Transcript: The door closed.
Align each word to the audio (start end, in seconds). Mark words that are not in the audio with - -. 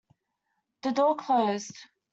The 0.81 0.93
door 0.93 1.13
closed. 1.15 1.75